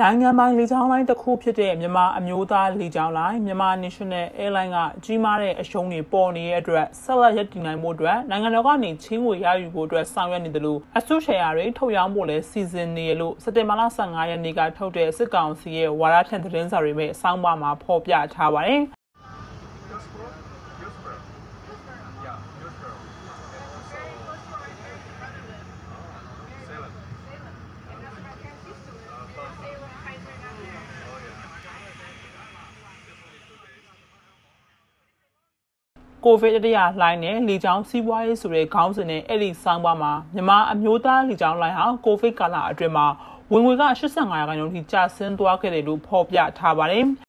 [0.00, 18.82] နိုင်ငံပိုင်လေကြောင်းလိုင်းတစ်ခုဖြစ်တဲ့မြန်မာအမျိုးသားလေကြောင်းလိုင်းမြန်မာ National Airline ကကြီးမားတဲ့အရှုံးတွေပေါ်နေတဲ့အတွက်ဆက်လက်ရည်တည်နိုင်မှုအတွက်နိုင်ငံတော်ကနေချင်းငွေရယူဖို့အတွက်ဆောင်ရွက်နေတယ်လို့အစုရှယ်ယာတွေထုတ်ရောင်းဖို့လည်းစီစဉ်နေရလို့စက်တင်ဘာလ15ရက်နေ့ကထုတ်တဲ့စစ်ကောင်စီရဲ့ဝါရဖြန့်သတင်းစာတွေမဲ့အဆောင်ပါမှာဖော်ပြထားပါတယ်။
[36.28, 43.06] COVID တတိယလှိုင်းနဲ့လေကြောင်းစီးပွားရေးဆိုတဲ့ခေါင်းစဉ်နဲ့အဲ့ဒီဆောင်းပါးမှာမြန်မာအမျိုးသားလေကြောင်းလိုင်းဟာ COVID ကာလအတွင်းမှာ
[43.52, 47.06] ဝင်ငွေက85ရာခိုင်နှုန်းထိကျဆင်းသွားခဲ့တယ်လို့ဖော်ပြထားပါတယ်။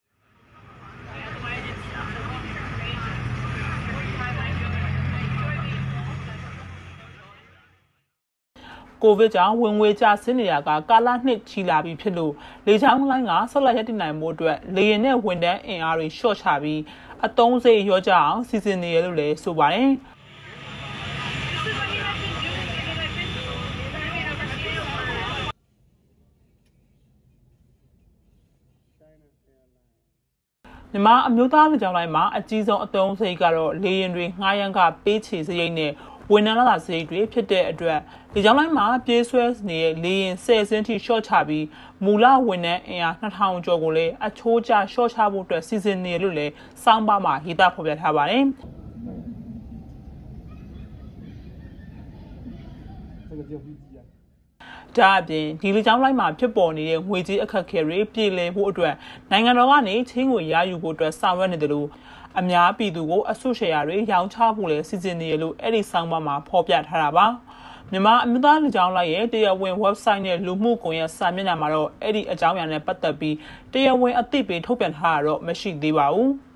[9.03, 12.33] ကိုဗစ်ကြောင့်ဝင်ငွေကျဆင်းနေတာကကာလနှစ်ချီလာပြီဖြစ်လို့
[12.67, 16.79] လေကြောင်းလိုင်းကဆက်လက်ရည်တည်နိုင်မှုအတွက်လေယာဉ်နဲ့ဝန်တန်းအင်အားတွေလျှော့ချပြီး
[17.25, 19.89] အတုံးစိတ်ရောကြအောင်စီစဉ်နေရလို့လည်းဆိုပါတယ်
[30.91, 35.91] မြန်မာအမျိုးသားလူကြောင်းတိုင်းမှာအကြီးဆုံးအသုံးစရိတ်ကတော့လေရင်တွေငှားရမ်းကပေးချေစရိတ်နဲ့
[36.31, 37.99] ဝန်ထမ်းလာစရိတ်တွေဖြစ်တဲ့အတွက်
[38.33, 41.65] ဒီကြောင်းလိုက်မှာပြေးဆွဲနေတဲ့လေရင်10စင်းထိရှော့ချပြီး
[42.03, 46.53] မူလဝန်ထမ်းအင်အား2000ကျော်ကိုလည်းအချိုးကျရှော့ချဖို့အတွက်စီစဉ်နေလို့လည်း
[46.83, 48.43] စောင်းပါမှာရေးသားဖော်ပြထားပါတယ်။
[54.97, 58.93] ဒါအပြင်ဒီလူကြောင်းလိုက်မှာဖြစ်ပေါ်နေတဲ့ငွေကြေးအခက်အခဲတွေပြည်လည်ဖို့အတွက်
[59.31, 61.87] နိုင်ငံတော်ကနေချင်းငွေရယူဖို့အတွက်ဆောင်ရွက်နေတယ်လို့
[62.39, 67.25] အများပြည်သူကိုအဆုရှယ်ယာတွေရောင်းချဖို့လည်းစီစဉ်နေရလို့အဲ့ဒီဆောင်ပါမှာဖော်ပြထားတာပါ
[67.91, 73.35] မြန်မာအမျိုးသားလူကြောင်းလိုက်ရဲ့တရားဝင် website နဲ့လူမှုကွန်ရက်စာမျက်နှာမှာတော့အဲ့ဒီအကြောင်းအရာနဲ့ပတ်သက်ပြီး
[73.73, 76.31] တရားဝင်အသိပေးထုတ်ပြန်ထားတာတော့မရှိသေးပါဘူး။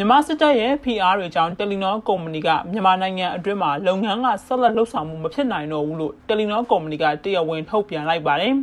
[0.00, 8.54] မြန်မာစစ်တပ်ရဲ့ PR တွေကြောင့်တယ်လီနောကုမ္ပဏီကမြန်မာနိုင်ငံအတွင်းမှာလုပ်ငန်းကဆက်လက်လှုပ်ဆောင်မှုမဖြစ်နိုင်တော့ဘူးလို့တယ်လီနောကုမ္ပဏီကတရားဝင်ထုတ်ပြန်လိုက်ပါတယ်။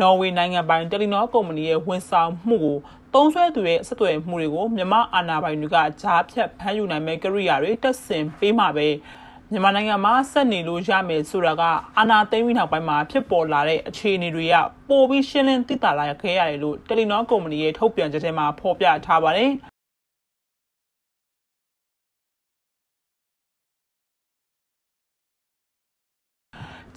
[0.00, 2.76] နော်ဝေနိုင်ငံပိုင်တယ်လီနောကုမ္ပဏီရဲ့ဝန်ဆောင်မှုကို
[3.14, 8.88] သုံးစွဲသူရဲ့ဆက်သွယ်မှုတွေကိုမြန်မာအာဏာပိုင်တွေကကြားဖြတ်ဖမ်းယူနိုင်မဲ့ကိရိယာတွေတက်ဆင်ပေးမှာပဲ။
[9.52, 11.62] မြန်မာနိုင်ငံမှာဆက်နေလို့ရမယ်ဆိုတာက
[11.98, 14.54] အာဏာသိမ်းပြီးနောက်ပိုင်းမှာဖြစ်ပေါ်လာတဲ့အခြေအနေတွေက
[14.88, 19.50] ပိုပြီးရှင်းလင်းသိသာလာခဲ့ရတယ်လို့တယ်လီနောကုမ္ပဏီရဲ့ထုတ်ပြန်ချက်ထဲမှာဖော်ပြထားပါတယ်။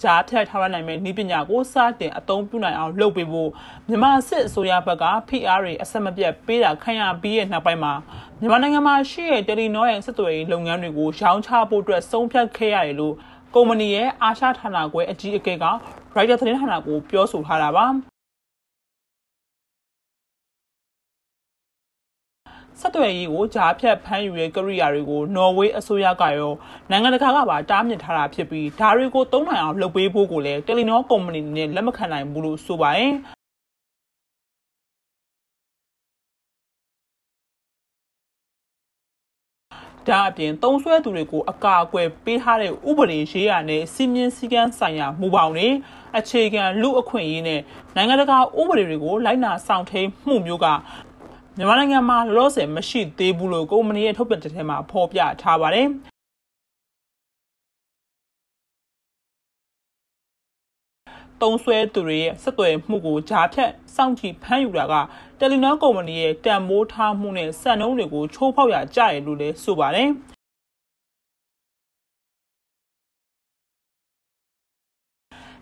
[0.02, 3.50] ကြားဖြတ်ထားနိုင်မယ့်ဤပညာကိုစတင်အသုံးပြုနိုင်အောင်လုပ်ပေးဖို့
[3.88, 7.92] မြန်မာစစ်အစိုးရဘက်က PR တွေအဆက်မပြတ်ပေးတာခံရပြီးတဲ့နောက်ပိုင်းမှာ
[8.40, 13.14] မြန်မာနိုင်ငံမှာရှိတဲ့တယ်လီနောရဲ့စစ်သွေးလုပ်ငန်းတွေကိုရောင်းချဖို့အတွက်ဆုံးဖြတ်ခဲ့ရတယ်လို့
[13.54, 15.64] ကုမ္ပဏီရဲ့အာရှဌာနခွဲအကြီးအကဲက
[16.14, 17.86] ရိုက်တာသတင်းဌာနကိုပြောဆိုထားတာပါ
[22.80, 26.52] ဆက်သွယ်ရေးကိုကြားဖြတ်ဖမ်းယူတဲ့ကိရိယာတွေကိုနော်ဝေးအစိုးရကရော
[26.90, 33.12] နိုင်ငံတကာကပါတားမြစ်ထားတာဖြစ်ပြီးဒါတွေကိုသုံးနိုင်အောင်လုပ်ပေးဖို့ကိုလည်းတယ်လီနောကုမ္ပဏီနဲ့လက်မခံနိုင်ဘူးလို့ဆိုပါတယ်
[40.08, 45.68] ဒါအပြင်သုံးဆွဲသူတွေကိုအကာအကွယ်ပေးထားတဲ့ဥပဒေရေးရာနဲ့စီမင်းစည်းကမ်းဆိုင်ရာမူပေါင်းတွေ
[46.18, 47.60] အခြေခံလူအခွင့်အရေးနဲ့
[47.96, 50.66] နိုင်ငံတကာဥပဒေတွေကိုလိုက်နာဆောင်ထိန်မှုမျိုးက
[51.58, 55.88] မြန်မာနိုင်ငံမှာလောလောဆယ်မရှိသေးဘူးလို့ကုမ္ပဏီရဲ့ထုတ်ပြန်ချက်ထဲမှာဖော်ပြထားပါတယ်
[61.42, 64.94] တုံးဆွဲသူတွေရဲ့ဆက်သွယ်မှုကိုဂျာဖြတ်စောင့်ကြည့်ဖမ်းယူတာက
[65.38, 70.10] တယ်လီနောကုမ္ပဏီရဲ့တန်မိုးထားမှုနဲ့စံနှုန်းတွေကိုချိုးဖောက်ရကြရလို့လည်းဆိုပါတယ်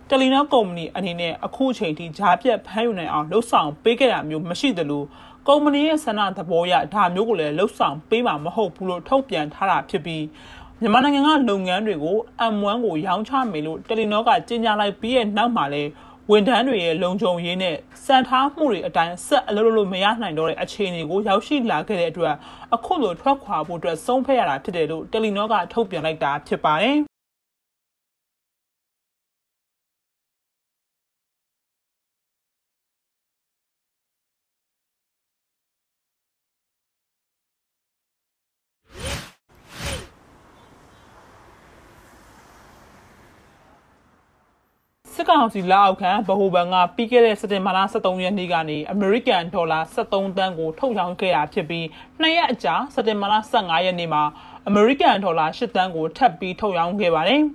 [0.09, 5.03] တယ်လီနောကုမ္ပဏီအနေနဲ့အခုအချိန်ထိဂျာပြတ်ဖမ်းယူနိုင်အောင်လှုပ်ဆောင်ပေးခဲ့တာမျိုးမရှိသလို
[5.47, 10.23] ကုမ္ပဏီရဲ့ဆန္ဒသဘောအရဒါမျိုးကိုလည်းလှုပ်ဆောင်ပေးမှာမဟုတ်ဘူးလို့ထုတ်ပြန်ထားတာဖြစ်ပြီး
[10.81, 12.17] မြန်မာနိုင်ငံကလုပ်ငန်းတွေကို
[12.53, 15.89] M1 ကိုရောင်းချမယ်လို့တယ်လီနောကကြေညာလိုက်ပြီးရဲ့နောက်မှာလည်း
[16.31, 17.75] ဝန်ထမ်းတွေရဲ့လုံခြုံရေးနဲ့
[18.05, 22.35] စံထားမှုတွေအတိုင်းဆက်အလုပ်လုပ်လို့မရနိုင်တော့တဲ့အခြေအနေကိုရောက်ရှိလာခဲ့တဲ့အတွက်
[22.75, 27.08] အခုလိုထွက်ခွာဖို့အတွက်ဆုံးဖြတ်ရတာဖြစ်တယ်လို့တယ်လီနောကထုတ်ပြန်လိုက်တာဖြစ်ပါတယ်
[45.29, 51.85] ကောင်စီလက်အောက်ခံဗဟိုဘဏ်ကပြီးခဲ့တဲ့စက်တင်ဘာလ23ရက်နေ့ကနေအမေရိကန်ဒေါ်လာ73တန်းကိုထုတ်ရောင်းခဲ့တာဖြစ်ပြီး
[52.21, 54.23] နှစ်ရက်အကြာစက်တင်ဘာလ15ရက်နေ့မှာ
[54.67, 57.41] အမေရိကန်ဒေါ်လာ8တန်းကိုထပ်ပြီးထုတ်ရောင်းခဲ့ပါတယ်။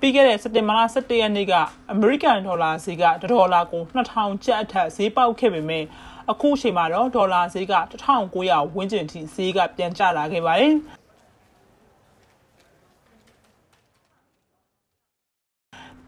[0.00, 1.54] ပြီးခဲ့တဲ့စက်တင်ဘာလ17ရက်နေ့က
[1.92, 5.84] အမေရိကန်ဒေါ်လာဈေးကဒေါ်လာကို2000ကျပ်အထက်ဈေးပေါက်ခဲ့ပေမဲ့
[6.30, 10.76] အခုချိန်မှာတော့ဒေါ်လာဈေးက1900ဝန်းကျင်ထိဈေးကပြန်ကျလာခဲ့ပါတယ်။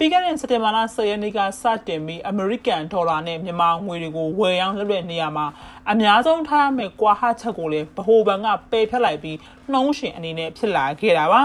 [0.03, 5.47] ပြီးခဲ့တဲ့စက်တင်ဘာလ10ရက်နေ့ကစတင်ပြီးအမေရိကန်ဒေါ်လာနဲ့မြန်မာငွေတွေကိုဝယ်ရောင်းလုပ်တဲ့နေရာမှာ
[5.91, 9.39] အများဆုံးထားရမယ့်ကွာဟချက်ကိုလည်းဗဟိုဘဏ်ကပယ်ဖျက်လိုက်ပြီး
[9.73, 11.43] နှုံးရှင်အနေနဲ့ဖြစ်လာခဲ့တာပါ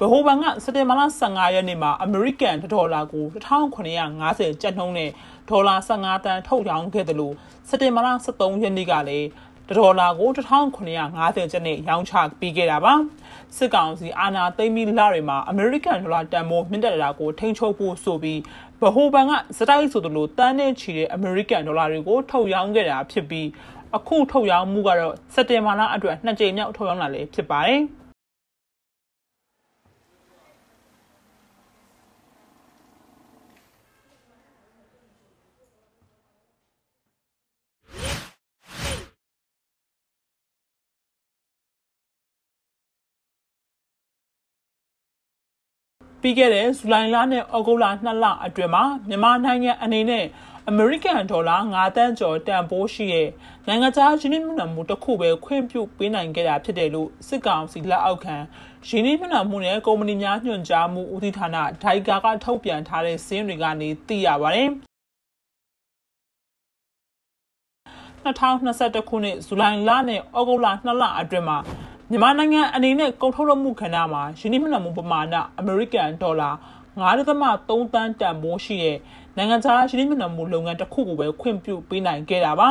[0.00, 3.24] ဗဟိုဘဏ်ကစက်တင်ဘာလ15ရက်နေ့မှာအမေရိကန်ဒေါ်လာကို
[3.94, 5.10] 1950ကျပ်နှုန်းနဲ့
[5.50, 7.34] ဒေါ်လာ15တန်ထုတ်ရောင်းခဲ့တယ်လို့
[7.68, 9.28] စက်တင်ဘာလ23ရက်နေ့ကလည်း
[9.76, 12.94] ဒေါ်လာကို1950ကျပ်နဲ့ရောင်းချပေးခဲ့တာပါ
[13.56, 18.40] စစ်ကောင်စီအာဏာသိမ်းပြီးလတွေမှာအမေရိကန်ဒေါ်လာတန်ဖိုးမြင့်တက်တာကိုထိန်းချုပ်ဖို့ဆိုပြီး
[18.80, 23.46] ဗဟိုဘဏ်ကစတိုက်ဆိုသလိုတန်းနဲ့ချီတဲ့အမေရိကန်ဒေါ်လာတွေကိုထုတ်ရောင်းခဲ့တာဖြစ်ပြီး
[23.96, 27.82] အခုထုတ်ရောင်းမှုကတော့စက်တင်ဘာလအတွက်နှစ်ကြိမ်မြောက်ထုတ်ရောင်းလာလည်းဖြစ်ပါတယ်။
[46.22, 50.24] ပြီးခဲ့တဲ့ဇူလိုင်လနဲ့ဩဂုတ်လ2လအတွင်းမှာမြန်မာနိုင်ငံအနေနဲ့
[50.68, 53.28] အမေရိကန်ဒေါ်လာ9တန်းကျော်တန်ဖိုးရှိတဲ့
[53.66, 58.36] နိုင်ငံခြားယင်းနှိမ့်နှံမှုတစ်ခုပဲခွင့်ပြုပေးနိုင်ခဲ့တာဖြစ်တယ်လို့စစ်ကောင်စီလက်အောက်ခံ
[58.88, 64.70] ယင်းနှိမ့်နှံမှုနဲ့ကုမ္ပဏီများညွှန်ကြားမှုဦးစီးဌာနဒိုင်ကာကထုတ်ပြန်ထားတဲ့စင်းတွေကနေသိရပါတယ်
[68.24, 71.58] 2021ခုနှစ်ဇူလိုင်လနဲ့ဩဂုတ်လ2လအတွင်းမှာ
[72.10, 76.50] မြန်မာနိုင်ငံအနေနဲ့ကုန်ထုတ်လုပ်မှုခန္ဓာမှာယင်းနှိမ့်နှံမှုပမာဏအမေရိကန်ဒေါ်လာ
[76.98, 78.96] 9.3တန်းတန်ဖိုးရှိတဲ့
[79.36, 82.70] နိုင်ငံခြားယင်းနှိမ့်နှံမှုလုပ်ငန်းတစ်ခုကိုပဲခွင့်ပြုပေးနိုင်ခဲ့တာပါ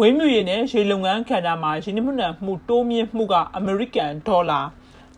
[0.00, 4.60] ဝင်းမြူရည်နဲ့ရေလုပ်ငန်းခန္ဓာမှာယင်းနှိမ့်နှံမှုတိုးမြင့်မှုကအမေရိကန်ဒေါ်လာ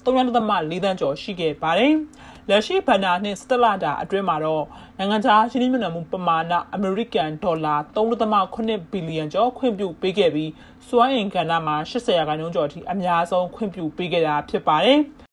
[0.04, 1.94] 3.4တန်းကျော်ရှိခဲ့ပါတယ်။
[2.50, 4.64] လက်ရှိဘဏ္ဍာနှင့်စတလတာအတွင်းမှာတော့
[4.98, 10.50] နိုင်ငံခြားရှင်းလင်းမြင်မှုပမာဏအမေရိကန်ဒေါ်လာ3.8ဘီလီယံကျော်ခွင့်ပြုပေးခဲ့ပြီး
[10.88, 15.00] စွမ်းအင်ကဏ္ဍမှာ80ရာခိုင်နှုန်းကျော်အထိအများဆုံးခွင့်ပြုပေးခဲ့တာဖြစ်ပါတယ်။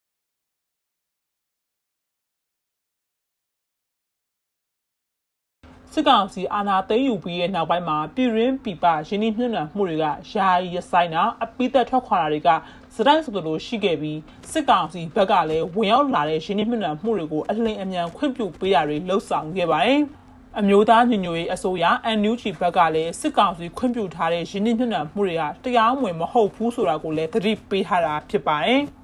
[5.94, 12.50] စစ်ကောင်စီအာဏာသိမ်းယူပြီးတဲ့နောက်ပိုင်းမှာပြည်ရင်းပြပရင်းနှီးမြှုပ်နှံမှုတွေကယာယီရဆိုင်တာအပိသက်ထွက်ခွာတာတွေက
[12.98, 14.20] စတိုင်းဆိုလိုရှိခဲ့ပြီး
[14.52, 20.02] စစ်ကောင်စီဘက်ကလည်းဝင်ရောက်လာတဲ့ရင်းနှီးမြှုပ်နှံမှုတွေကိုအလင်းအမြန်ခွင့်ပြုပေးတာတွေလှုပ်ဆောင်ခဲ့ပါတယ်
[20.60, 21.86] အမျိုးသားညီညွတ်ရေးအစိုးရ
[22.20, 28.82] NUG ဘက်ကလည်းစစ်ကောင်စီခွင့်ပြုထားတဲ့ရင်းနှီးမြှုပ်နှံမှုတွေကတရားဝင်မဟုတ်ဘူးဆိုတာကိုလည်းသတိပေးထားတာဖြစ်ပါတယ်။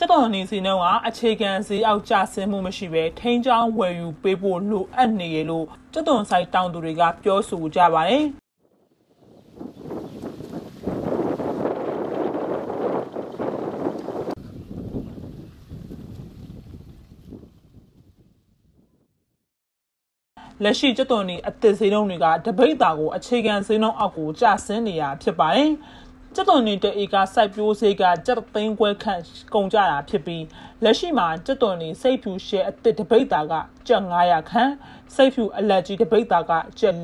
[0.00, 8.24] ကျက်တော်နေစီနှုန်းကအခြေခံဈေးအောက်ကျဆင်းမှုမရှိဘဲထိန်းချောင်းဝယ်ယူပေးဖို့လိုအပ်နေရလို့ကျက်တော်ဆိုင်တောင်သူတွေကပြောဆိုကြပါတယ်
[20.64, 25.70] လက်ရှိကျက်သွန်နေအသစ်ဈေးနှုန်းတွေကတပိတ်တာကိုအခြေခံဈေးနှုန်းအောက်ကိုကျဆင်းနေတာဖြစ်ပါတယ်။
[26.34, 29.22] ကျက်သွန်နေတဧကစိုက်ပျိုးစေကကျက်သိန်းခွဲခန့်
[29.54, 30.44] ကုန်ကြတာဖြစ်ပြီး
[30.84, 33.52] လက်ရှိမှာကျက်သွန်နေစိတ်ဖြူရှဲအသစ်တပိတ်တာက
[33.88, 34.72] ကျက်900ခန့်
[35.14, 36.94] စိတ်ဖြူအလက်ကြီးတပိတ်တာကကျက်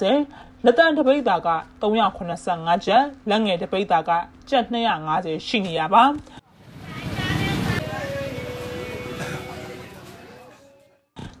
[0.00, 1.48] 450လက်တန်တပိတ်တာက
[1.82, 4.10] 385ကျက်လက်ငယ်တပိတ်တာက
[4.50, 4.64] ကျက်
[5.06, 6.04] 250ရှိနေရပါ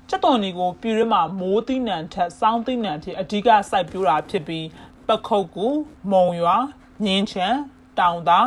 [0.08, 4.66] ချက်တော်နီကိုပြည်ရင်းမှာမိုးသီးနှံထက်စောင်းသီးနှံထက်အဓိကစိုက်ပျိုးတာဖြစ်ပြီး
[5.08, 5.66] ပခုတ်ကူ
[6.12, 6.56] မုံရွာ
[7.04, 7.46] မြင်းချံ
[7.98, 8.40] တောင်သာ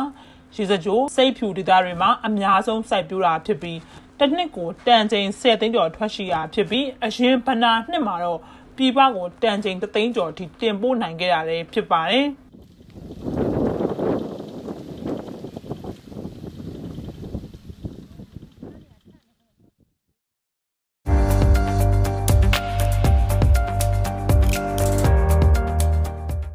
[0.54, 3.78] ရေစကြိုစိတ်ဖြူဒေသတွေမှာအများဆုံးစိုက်ပျိုးတာဖြစ်ပြီး
[4.18, 8.38] တစ်နှစ်ကိုတန်ချိန်10သိန်းကျော်ထွက်ရှိတာဖြစ်ပြီးအရင်ဗနာနှစ်မှာတော့
[8.76, 12.26] ပြည်ပကိုတန်ချိန်3သိန်းကျော်ထိတင်ပို့နိုင်ခဲ့တာလည်းဖြစ်ပါတယ်။